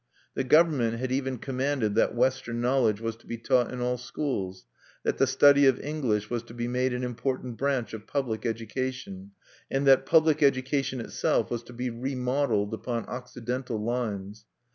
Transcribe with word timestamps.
The 0.33 0.43
government 0.43 0.97
had 0.97 1.11
even 1.11 1.37
commanded 1.37 1.93
that 1.93 2.15
Western 2.15 2.59
knowledge 2.59 2.99
was 2.99 3.15
to 3.17 3.27
be 3.27 3.37
taught 3.37 3.71
in 3.71 3.81
all 3.81 3.99
schools; 3.99 4.65
that 5.03 5.19
the 5.19 5.27
study 5.27 5.67
of 5.67 5.79
English 5.79 6.27
was 6.27 6.41
to 6.45 6.55
be 6.55 6.67
made 6.67 6.91
an 6.91 7.03
important 7.03 7.55
branch 7.57 7.93
of 7.93 8.07
public 8.07 8.43
education; 8.43 9.33
and 9.69 9.85
that 9.85 10.07
public 10.07 10.41
education 10.41 11.01
itself 11.01 11.51
was 11.51 11.61
to 11.61 11.73
be 11.73 11.91
remodeled 11.91 12.73
upon 12.73 13.05
Occidental 13.05 13.77
lines. 13.77 14.45